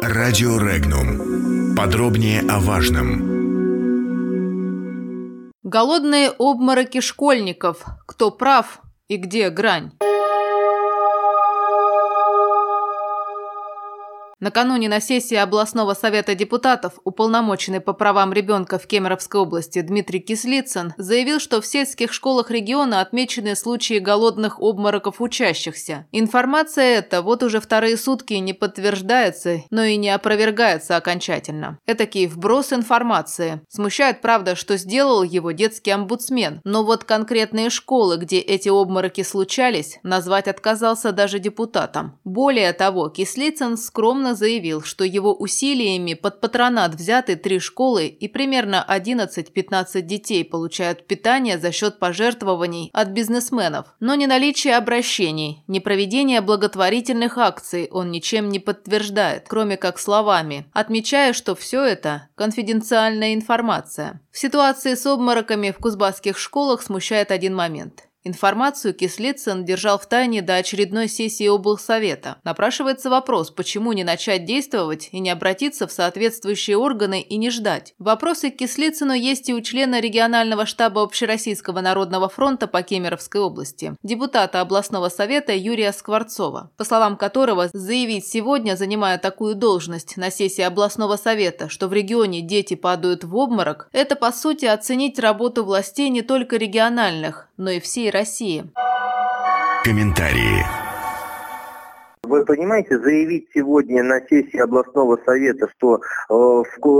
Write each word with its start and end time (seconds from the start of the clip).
Радио 0.00 0.58
Регнум. 0.58 1.74
Подробнее 1.76 2.40
о 2.48 2.60
важном. 2.60 3.42
Голодные 5.62 6.30
обмороки 6.30 7.00
школьников. 7.00 7.84
Кто 8.06 8.30
прав 8.30 8.80
и 9.08 9.16
где 9.16 9.50
грань? 9.50 9.92
Накануне 14.42 14.88
на 14.88 15.00
сессии 15.00 15.36
областного 15.36 15.94
совета 15.94 16.34
депутатов 16.34 16.94
уполномоченный 17.04 17.80
по 17.80 17.92
правам 17.92 18.32
ребенка 18.32 18.76
в 18.80 18.88
Кемеровской 18.88 19.40
области 19.40 19.80
Дмитрий 19.82 20.18
Кислицын 20.18 20.94
заявил, 20.96 21.38
что 21.38 21.60
в 21.60 21.66
сельских 21.66 22.12
школах 22.12 22.50
региона 22.50 23.00
отмечены 23.00 23.54
случаи 23.54 24.00
голодных 24.00 24.58
обмороков 24.58 25.20
учащихся. 25.20 26.08
Информация 26.10 26.98
эта 26.98 27.22
вот 27.22 27.44
уже 27.44 27.60
вторые 27.60 27.96
сутки 27.96 28.34
не 28.34 28.52
подтверждается, 28.52 29.62
но 29.70 29.84
и 29.84 29.96
не 29.96 30.10
опровергается 30.10 30.96
окончательно. 30.96 31.78
Этакий 31.86 32.26
вброс 32.26 32.72
информации. 32.72 33.60
Смущает, 33.68 34.22
правда, 34.22 34.56
что 34.56 34.76
сделал 34.76 35.22
его 35.22 35.52
детский 35.52 35.92
омбудсмен, 35.92 36.60
но 36.64 36.82
вот 36.82 37.04
конкретные 37.04 37.70
школы, 37.70 38.16
где 38.16 38.40
эти 38.40 38.68
обмороки 38.68 39.22
случались, 39.22 40.00
назвать 40.02 40.48
отказался 40.48 41.12
даже 41.12 41.38
депутатам. 41.38 42.18
Более 42.24 42.72
того, 42.72 43.08
Кислицын 43.08 43.76
скромно 43.76 44.31
заявил, 44.34 44.82
что 44.82 45.04
его 45.04 45.34
усилиями 45.34 46.14
под 46.14 46.40
патронат 46.40 46.94
взяты 46.94 47.36
три 47.36 47.58
школы 47.58 48.06
и 48.06 48.28
примерно 48.28 48.84
11-15 48.88 50.00
детей 50.02 50.44
получают 50.44 51.06
питание 51.06 51.58
за 51.58 51.72
счет 51.72 51.98
пожертвований 51.98 52.90
от 52.92 53.08
бизнесменов. 53.08 53.86
Но 54.00 54.14
ни 54.14 54.26
наличие 54.26 54.76
обращений, 54.76 55.62
ни 55.66 55.78
проведение 55.78 56.40
благотворительных 56.40 57.38
акций 57.38 57.88
он 57.90 58.10
ничем 58.10 58.48
не 58.48 58.58
подтверждает, 58.58 59.46
кроме 59.48 59.76
как 59.76 59.98
словами, 59.98 60.66
отмечая, 60.72 61.32
что 61.32 61.54
все 61.54 61.84
это– 61.84 62.28
конфиденциальная 62.34 63.34
информация. 63.34 64.20
В 64.30 64.38
ситуации 64.38 64.94
с 64.94 65.06
обмороками 65.06 65.70
в 65.70 65.78
кузбасских 65.78 66.38
школах 66.38 66.82
смущает 66.82 67.30
один 67.30 67.54
момент– 67.54 68.04
Информацию 68.24 68.94
Кислицын 68.94 69.64
держал 69.64 69.98
в 69.98 70.06
тайне 70.06 70.42
до 70.42 70.54
очередной 70.54 71.08
сессии 71.08 71.48
облсовета. 71.48 72.36
Напрашивается 72.44 73.10
вопрос, 73.10 73.50
почему 73.50 73.92
не 73.92 74.04
начать 74.04 74.44
действовать 74.44 75.08
и 75.10 75.18
не 75.18 75.30
обратиться 75.30 75.88
в 75.88 75.92
соответствующие 75.92 76.76
органы 76.76 77.20
и 77.20 77.36
не 77.36 77.50
ждать. 77.50 77.94
Вопросы 77.98 78.50
к 78.50 78.58
Кислицыну 78.58 79.12
есть 79.12 79.48
и 79.48 79.54
у 79.54 79.60
члена 79.60 79.98
регионального 79.98 80.66
штаба 80.66 81.02
Общероссийского 81.02 81.80
народного 81.80 82.28
фронта 82.28 82.68
по 82.68 82.82
Кемеровской 82.82 83.40
области, 83.40 83.96
депутата 84.04 84.60
областного 84.60 85.08
совета 85.08 85.52
Юрия 85.52 85.92
Скворцова, 85.92 86.70
по 86.76 86.84
словам 86.84 87.16
которого 87.16 87.70
заявить 87.72 88.26
сегодня, 88.26 88.76
занимая 88.76 89.18
такую 89.18 89.56
должность 89.56 90.16
на 90.16 90.30
сессии 90.30 90.62
областного 90.62 91.16
совета, 91.16 91.68
что 91.68 91.88
в 91.88 91.92
регионе 91.92 92.40
дети 92.40 92.74
падают 92.74 93.24
в 93.24 93.34
обморок, 93.34 93.88
это 93.92 94.14
по 94.14 94.30
сути 94.30 94.66
оценить 94.66 95.18
работу 95.18 95.64
властей 95.64 96.08
не 96.08 96.22
только 96.22 96.56
региональных, 96.56 97.48
но 97.62 97.70
и 97.70 97.80
всей 97.80 98.10
России. 98.10 98.64
Комментарии. 99.84 100.81
Вы 102.24 102.44
понимаете, 102.44 103.00
заявить 103.00 103.48
сегодня 103.52 104.04
на 104.04 104.20
сессии 104.20 104.60
областного 104.60 105.18
совета, 105.26 105.66
что 105.76 105.96
э, 105.96 106.32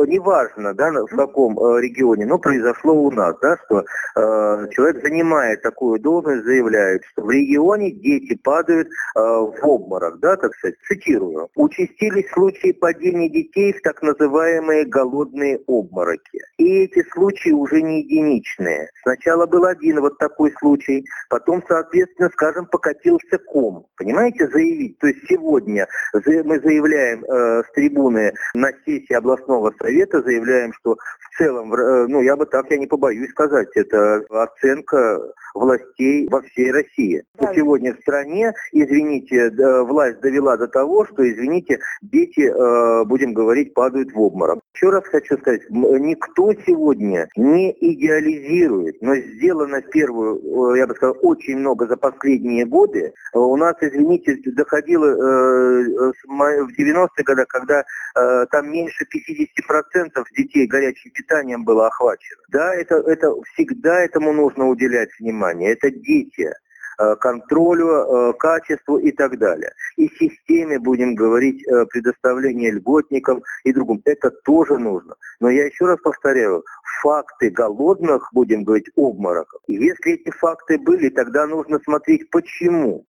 неважно, 0.09 0.75
да, 0.75 0.91
в 0.91 1.15
каком 1.15 1.57
э, 1.57 1.81
регионе, 1.81 2.27
но 2.27 2.41
произошло 2.41 2.93
у 2.93 3.09
нас, 3.13 3.37
да, 3.41 3.57
что 3.65 3.83
э, 3.83 4.69
человек 4.73 5.01
занимает 5.01 5.63
такую 5.63 6.01
должность, 6.01 6.45
заявляет, 6.45 7.05
что 7.13 7.23
в 7.23 7.31
регионе 7.31 7.93
дети 7.93 8.37
падают 8.43 8.89
э, 8.89 8.91
в 9.15 9.59
обморок, 9.63 10.19
да, 10.19 10.37
так 10.37 10.53
сказать, 10.57 10.75
цитирую. 10.89 11.49
Участились 11.55 12.29
случаи 12.33 12.73
падения 12.73 13.31
детей 13.31 13.75
в 13.75 13.81
так 13.83 14.03
называемые 14.03 14.87
голодные 14.87 15.61
обмороки. 15.69 16.41
И 16.59 16.83
эти 16.83 17.09
случаи 17.11 17.53
уже 17.53 17.81
не 17.81 18.03
единичные. 18.03 18.91
Сначала 19.05 19.47
был 19.47 19.67
один 19.67 20.01
вот 20.01 20.19
такой 20.19 20.53
случай, 20.59 21.05
потом, 21.31 21.63
соответственно, 21.69 22.29
скажем, 22.31 22.67
покатился 22.67 23.39
ком. 23.39 23.87
Понимаете, 23.97 24.49
заявить. 24.49 24.99
То 24.99 25.12
есть 25.13 25.27
сегодня 25.29 25.87
мы 26.13 26.61
заявляем 26.61 27.25
э, 27.25 27.63
с 27.63 27.73
трибуны 27.75 28.33
на 28.55 28.71
сессии 28.85 29.15
областного 29.15 29.73
совета, 29.79 30.23
заявляем, 30.23 30.73
что 30.75 30.97
в 30.97 31.39
целом, 31.39 31.73
э, 31.75 32.07
ну 32.09 32.21
я 32.21 32.37
бы 32.37 32.47
так, 32.47 32.71
я 32.71 32.79
не 32.79 32.87
побоюсь 32.87 33.31
сказать, 33.31 33.69
это 33.75 34.23
оценка 34.31 35.21
властей 35.55 36.29
во 36.29 36.43
всей 36.43 36.73
России. 36.73 37.23
Да. 37.39 37.53
Сегодня 37.55 37.95
в 37.95 38.01
стране, 38.01 38.53
извините, 38.73 39.51
власть 39.85 40.21
довела 40.21 40.57
до 40.57 40.69
того, 40.69 41.05
что, 41.07 41.29
извините, 41.31 41.79
дети, 42.01 42.49
э, 42.49 43.05
будем 43.05 43.35
говорить, 43.35 43.75
падают 43.75 44.13
в 44.13 44.21
обморок. 44.21 44.61
Еще 44.75 44.89
раз 44.89 45.05
хочу 45.05 45.37
сказать, 45.39 45.63
никто 45.69 46.53
сегодня 46.67 47.29
не 47.37 47.73
идеализирует, 47.73 49.03
но 49.03 49.15
сделано 49.17 49.83
первую, 49.83 50.75
э, 50.75 50.79
я 50.79 50.87
бы 50.87 50.95
сказал, 50.95 51.17
очень 51.21 51.59
много 51.59 51.87
за 51.87 51.97
последние 51.97 52.65
годы. 52.65 53.13
У 53.35 53.57
нас, 53.57 53.77
извините, 53.81 54.39
доходило 54.47 55.07
э, 55.07 56.13
в 56.27 56.81
90-е 56.81 57.25
годы, 57.25 57.45
когда 57.49 57.85
там 58.51 58.71
меньше 58.71 59.05
50% 59.05 60.25
детей 60.37 60.67
горячим 60.67 61.11
питанием 61.13 61.65
было 61.65 61.87
охвачено. 61.87 62.43
Да, 62.49 62.75
это, 62.75 62.97
это 62.97 63.33
всегда 63.55 64.01
этому 64.01 64.33
нужно 64.33 64.69
уделять 64.69 65.09
внимание 65.19 65.73
это 65.73 65.91
дети, 65.91 66.43
э, 66.43 66.53
контролю, 67.21 67.89
э, 67.89 68.33
качеству 68.39 68.99
и 68.99 69.13
так 69.13 69.39
далее. 69.39 69.73
И 69.97 70.09
системе, 70.09 70.79
будем 70.79 71.15
говорить, 71.15 71.67
э, 71.67 71.87
предоставления 71.87 72.71
льготникам 72.71 73.43
и 73.65 73.73
другим. 73.73 74.01
Это 74.05 74.31
тоже 74.31 74.79
нужно. 74.79 75.15
Но 75.41 75.51
я 75.51 75.67
еще 75.67 75.87
раз 75.87 75.99
повторяю, 76.01 76.65
факты 77.03 77.51
голодных, 77.51 78.29
будем 78.33 78.65
говорить, 78.65 78.91
обмороков. 78.97 79.61
Если 79.67 80.13
эти 80.15 80.31
факты 80.31 80.79
были, 80.79 81.09
тогда 81.09 81.47
нужно 81.47 81.79
смотреть, 81.85 82.31
почему. 82.31 83.05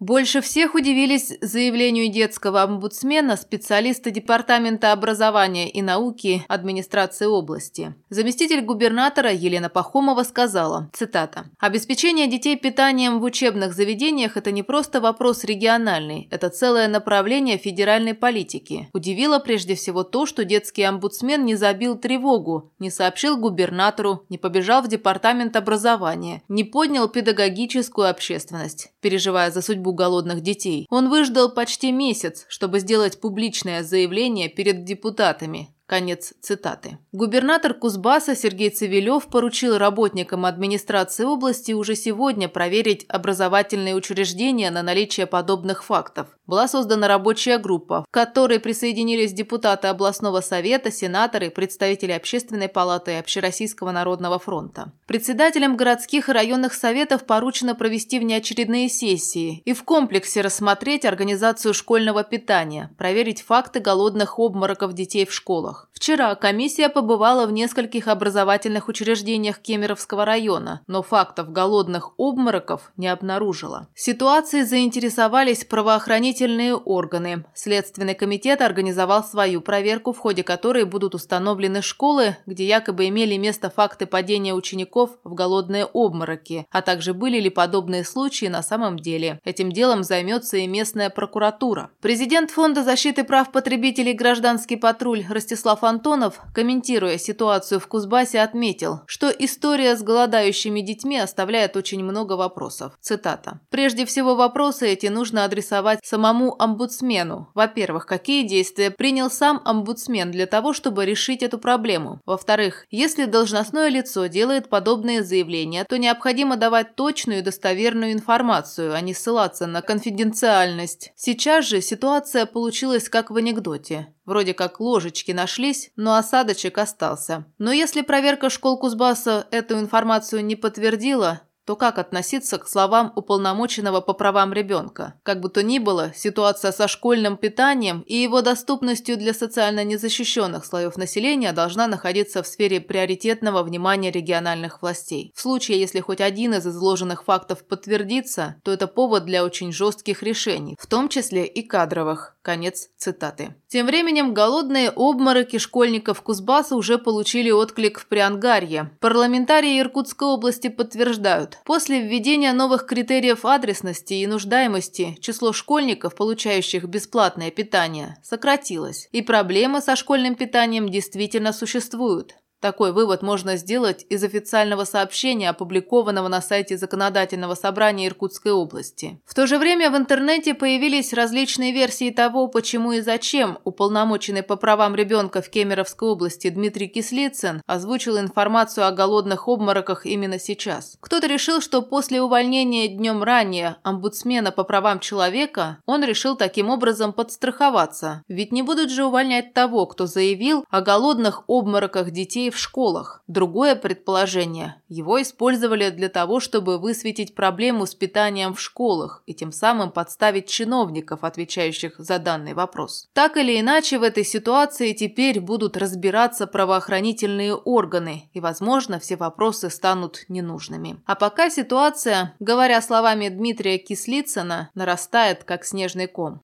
Больше 0.00 0.40
всех 0.42 0.76
удивились 0.76 1.36
заявлению 1.40 2.08
детского 2.08 2.62
омбудсмена 2.62 3.36
специалисты 3.36 4.12
Департамента 4.12 4.92
образования 4.92 5.68
и 5.68 5.82
науки 5.82 6.44
администрации 6.46 7.26
области. 7.26 7.96
Заместитель 8.08 8.60
губернатора 8.60 9.32
Елена 9.32 9.68
Пахомова 9.68 10.22
сказала, 10.22 10.88
цитата, 10.92 11.46
«Обеспечение 11.58 12.28
детей 12.28 12.56
питанием 12.56 13.18
в 13.18 13.24
учебных 13.24 13.74
заведениях– 13.74 14.36
это 14.36 14.52
не 14.52 14.62
просто 14.62 15.00
вопрос 15.00 15.42
региональный, 15.42 16.28
это 16.30 16.48
целое 16.48 16.86
направление 16.86 17.58
федеральной 17.58 18.14
политики. 18.14 18.88
Удивило 18.92 19.40
прежде 19.40 19.74
всего 19.74 20.04
то, 20.04 20.26
что 20.26 20.44
детский 20.44 20.84
омбудсмен 20.84 21.44
не 21.44 21.56
забил 21.56 21.96
тревогу, 21.96 22.72
не 22.78 22.90
сообщил 22.90 23.36
губернатору, 23.36 24.24
не 24.28 24.38
побежал 24.38 24.80
в 24.82 24.86
Департамент 24.86 25.56
образования, 25.56 26.44
не 26.48 26.62
поднял 26.62 27.08
педагогическую 27.08 28.08
общественность, 28.08 28.92
переживая 29.00 29.50
за 29.50 29.60
судьбу 29.60 29.87
судьбу 29.88 29.92
голодных 29.92 30.42
детей. 30.42 30.86
Он 30.90 31.08
выждал 31.08 31.50
почти 31.50 31.92
месяц, 31.92 32.46
чтобы 32.48 32.80
сделать 32.80 33.20
публичное 33.20 33.82
заявление 33.82 34.48
перед 34.48 34.84
депутатами, 34.84 35.68
Конец 35.88 36.34
цитаты. 36.42 36.98
Губернатор 37.12 37.72
Кузбасса 37.72 38.36
Сергей 38.36 38.68
Цивилев 38.68 39.26
поручил 39.28 39.78
работникам 39.78 40.44
администрации 40.44 41.24
области 41.24 41.72
уже 41.72 41.94
сегодня 41.94 42.46
проверить 42.46 43.06
образовательные 43.08 43.94
учреждения 43.94 44.70
на 44.70 44.82
наличие 44.82 45.26
подобных 45.26 45.82
фактов. 45.82 46.26
Была 46.46 46.68
создана 46.68 47.08
рабочая 47.08 47.56
группа, 47.56 48.04
в 48.06 48.10
которой 48.10 48.60
присоединились 48.60 49.32
депутаты 49.32 49.88
областного 49.88 50.42
совета, 50.42 50.90
сенаторы, 50.90 51.48
представители 51.48 52.12
Общественной 52.12 52.68
палаты 52.68 53.12
и 53.12 53.16
Общероссийского 53.16 53.90
народного 53.90 54.38
фронта. 54.38 54.92
Председателям 55.06 55.78
городских 55.78 56.28
и 56.28 56.32
районных 56.32 56.74
советов 56.74 57.24
поручено 57.24 57.74
провести 57.74 58.18
внеочередные 58.18 58.90
сессии 58.90 59.62
и 59.64 59.72
в 59.72 59.84
комплексе 59.84 60.42
рассмотреть 60.42 61.06
организацию 61.06 61.72
школьного 61.72 62.24
питания, 62.24 62.94
проверить 62.98 63.40
факты 63.40 63.80
голодных 63.80 64.38
обмороков 64.38 64.92
детей 64.92 65.24
в 65.24 65.32
школах 65.32 65.77
школах. 65.78 65.97
Вчера 65.98 66.32
комиссия 66.36 66.88
побывала 66.88 67.44
в 67.44 67.50
нескольких 67.50 68.06
образовательных 68.06 68.86
учреждениях 68.86 69.58
Кемеровского 69.58 70.24
района, 70.24 70.80
но 70.86 71.02
фактов 71.02 71.50
голодных 71.50 72.12
обмороков 72.18 72.92
не 72.96 73.08
обнаружила. 73.08 73.88
Ситуацией 73.96 74.62
заинтересовались 74.62 75.64
правоохранительные 75.64 76.76
органы. 76.76 77.46
Следственный 77.52 78.14
комитет 78.14 78.62
организовал 78.62 79.24
свою 79.24 79.60
проверку, 79.60 80.12
в 80.12 80.18
ходе 80.18 80.44
которой 80.44 80.84
будут 80.84 81.16
установлены 81.16 81.82
школы, 81.82 82.36
где 82.46 82.64
якобы 82.64 83.08
имели 83.08 83.36
место 83.36 83.68
факты 83.68 84.06
падения 84.06 84.54
учеников 84.54 85.10
в 85.24 85.34
голодные 85.34 85.84
обмороки, 85.84 86.68
а 86.70 86.80
также 86.80 87.12
были 87.12 87.40
ли 87.40 87.50
подобные 87.50 88.04
случаи 88.04 88.46
на 88.46 88.62
самом 88.62 89.00
деле. 89.00 89.40
Этим 89.44 89.72
делом 89.72 90.04
займется 90.04 90.58
и 90.58 90.68
местная 90.68 91.10
прокуратура. 91.10 91.90
Президент 92.00 92.52
Фонда 92.52 92.84
защиты 92.84 93.24
прав 93.24 93.50
потребителей 93.50 94.12
«Гражданский 94.12 94.76
патруль» 94.76 95.24
Ростислав 95.28 95.87
Антонов, 95.88 96.40
комментируя 96.54 97.18
ситуацию 97.18 97.80
в 97.80 97.88
Кузбассе, 97.88 98.40
отметил, 98.40 99.00
что 99.06 99.30
история 99.30 99.96
с 99.96 100.02
голодающими 100.02 100.80
детьми 100.80 101.18
оставляет 101.18 101.76
очень 101.76 102.04
много 102.04 102.34
вопросов. 102.34 102.92
Цитата. 103.00 103.60
«Прежде 103.70 104.04
всего 104.04 104.36
вопросы 104.36 104.88
эти 104.88 105.06
нужно 105.06 105.44
адресовать 105.44 106.00
самому 106.04 106.54
омбудсмену. 106.58 107.50
Во-первых, 107.54 108.06
какие 108.06 108.46
действия 108.46 108.90
принял 108.90 109.30
сам 109.30 109.60
омбудсмен 109.64 110.30
для 110.30 110.46
того, 110.46 110.72
чтобы 110.72 111.06
решить 111.06 111.42
эту 111.42 111.58
проблему? 111.58 112.20
Во-вторых, 112.26 112.86
если 112.90 113.24
должностное 113.24 113.88
лицо 113.88 114.26
делает 114.26 114.68
подобные 114.68 115.24
заявления, 115.24 115.84
то 115.84 115.98
необходимо 115.98 116.56
давать 116.56 116.94
точную 116.94 117.40
и 117.40 117.42
достоверную 117.42 118.12
информацию, 118.12 118.94
а 118.94 119.00
не 119.00 119.14
ссылаться 119.14 119.66
на 119.66 119.82
конфиденциальность. 119.82 121.12
Сейчас 121.16 121.64
же 121.64 121.80
ситуация 121.80 122.46
получилась 122.46 123.08
как 123.08 123.30
в 123.30 123.36
анекдоте. 123.36 124.08
Вроде 124.28 124.52
как 124.52 124.78
ложечки 124.78 125.32
нашлись, 125.32 125.77
но 125.96 126.14
осадочек 126.14 126.78
остался. 126.78 127.44
Но 127.58 127.72
если 127.72 128.02
проверка 128.02 128.50
школ 128.50 128.78
Кузбасса 128.78 129.46
эту 129.50 129.78
информацию 129.78 130.44
не 130.44 130.56
подтвердила, 130.56 131.42
то 131.68 131.76
как 131.76 131.98
относиться 131.98 132.56
к 132.56 132.66
словам 132.66 133.12
уполномоченного 133.14 134.00
по 134.00 134.14
правам 134.14 134.54
ребенка? 134.54 135.20
Как 135.22 135.40
бы 135.40 135.50
то 135.50 135.62
ни 135.62 135.78
было, 135.78 136.12
ситуация 136.16 136.72
со 136.72 136.88
школьным 136.88 137.36
питанием 137.36 138.00
и 138.06 138.16
его 138.16 138.40
доступностью 138.40 139.18
для 139.18 139.34
социально 139.34 139.84
незащищенных 139.84 140.64
слоев 140.64 140.96
населения 140.96 141.52
должна 141.52 141.86
находиться 141.86 142.42
в 142.42 142.46
сфере 142.46 142.80
приоритетного 142.80 143.62
внимания 143.62 144.10
региональных 144.10 144.80
властей. 144.80 145.30
В 145.36 145.42
случае, 145.42 145.78
если 145.78 146.00
хоть 146.00 146.22
один 146.22 146.54
из 146.54 146.66
изложенных 146.66 147.24
фактов 147.24 147.62
подтвердится, 147.68 148.54
то 148.64 148.72
это 148.72 148.86
повод 148.86 149.26
для 149.26 149.44
очень 149.44 149.70
жестких 149.70 150.22
решений, 150.22 150.74
в 150.80 150.86
том 150.86 151.10
числе 151.10 151.44
и 151.44 151.60
кадровых. 151.60 152.38
Конец 152.40 152.88
цитаты. 152.96 153.54
Тем 153.68 153.84
временем 153.84 154.32
голодные 154.32 154.88
обмороки 154.88 155.58
школьников 155.58 156.22
Кузбасса 156.22 156.76
уже 156.76 156.96
получили 156.96 157.50
отклик 157.50 158.00
в 158.00 158.06
Приангарье. 158.06 158.90
Парламентарии 159.00 159.78
Иркутской 159.78 160.28
области 160.28 160.68
подтверждают, 160.68 161.57
после 161.64 162.00
введения 162.00 162.52
новых 162.52 162.86
критериев 162.86 163.44
адресности 163.44 164.14
и 164.14 164.26
нуждаемости 164.26 165.16
число 165.20 165.52
школьников, 165.52 166.14
получающих 166.14 166.84
бесплатное 166.84 167.50
питание, 167.50 168.16
сократилось, 168.22 169.08
и 169.12 169.22
проблемы 169.22 169.80
со 169.80 169.96
школьным 169.96 170.34
питанием 170.34 170.88
действительно 170.88 171.52
существуют. 171.52 172.36
Такой 172.60 172.92
вывод 172.92 173.22
можно 173.22 173.56
сделать 173.56 174.04
из 174.08 174.24
официального 174.24 174.84
сообщения, 174.84 175.50
опубликованного 175.50 176.26
на 176.26 176.42
сайте 176.42 176.76
Законодательного 176.76 177.54
собрания 177.54 178.08
Иркутской 178.08 178.50
области. 178.50 179.20
В 179.24 179.34
то 179.34 179.46
же 179.46 179.58
время 179.58 179.92
в 179.92 179.96
интернете 179.96 180.54
появились 180.54 181.12
различные 181.12 181.72
версии 181.72 182.10
того, 182.10 182.48
почему 182.48 182.92
и 182.92 183.00
зачем 183.00 183.58
уполномоченный 183.62 184.42
по 184.42 184.56
правам 184.56 184.96
ребенка 184.96 185.40
в 185.40 185.50
Кемеровской 185.50 186.08
области 186.08 186.48
Дмитрий 186.48 186.88
Кислицын 186.88 187.62
озвучил 187.66 188.18
информацию 188.18 188.88
о 188.88 188.90
голодных 188.90 189.46
обмороках 189.46 190.04
именно 190.04 190.40
сейчас. 190.40 190.96
Кто-то 191.00 191.28
решил, 191.28 191.60
что 191.60 191.80
после 191.80 192.20
увольнения 192.20 192.88
днем 192.88 193.22
ранее 193.22 193.76
омбудсмена 193.84 194.50
по 194.50 194.64
правам 194.64 194.98
человека 194.98 195.78
он 195.86 196.02
решил 196.02 196.34
таким 196.34 196.70
образом 196.70 197.12
подстраховаться. 197.12 198.24
Ведь 198.26 198.50
не 198.50 198.62
будут 198.62 198.90
же 198.90 199.04
увольнять 199.04 199.54
того, 199.54 199.86
кто 199.86 200.06
заявил 200.06 200.64
о 200.70 200.80
голодных 200.80 201.44
обмороках 201.46 202.10
в 202.50 202.58
школах. 202.58 203.22
Другое 203.26 203.74
предположение. 203.74 204.76
Его 204.88 205.20
использовали 205.20 205.90
для 205.90 206.08
того, 206.08 206.40
чтобы 206.40 206.78
высветить 206.78 207.34
проблему 207.34 207.86
с 207.86 207.94
питанием 207.94 208.54
в 208.54 208.60
школах 208.60 209.22
и 209.26 209.34
тем 209.34 209.52
самым 209.52 209.90
подставить 209.90 210.48
чиновников, 210.48 211.24
отвечающих 211.24 211.94
за 211.98 212.18
данный 212.18 212.54
вопрос. 212.54 213.08
Так 213.12 213.36
или 213.36 213.60
иначе, 213.60 213.98
в 213.98 214.02
этой 214.02 214.24
ситуации 214.24 214.92
теперь 214.92 215.40
будут 215.40 215.76
разбираться 215.76 216.46
правоохранительные 216.46 217.54
органы, 217.54 218.30
и, 218.32 218.40
возможно, 218.40 218.98
все 218.98 219.16
вопросы 219.16 219.70
станут 219.70 220.24
ненужными. 220.28 221.00
А 221.06 221.14
пока 221.14 221.50
ситуация, 221.50 222.34
говоря 222.38 222.80
словами 222.80 223.28
Дмитрия 223.28 223.78
Кислицына, 223.78 224.70
нарастает 224.74 225.44
как 225.44 225.64
снежный 225.64 226.06
ком. 226.06 226.40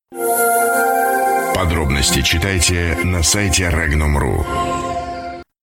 Подробности 1.54 2.20
читайте 2.22 2.98
на 3.04 3.22
сайте 3.22 3.64
Regnum.ru. 3.64 4.73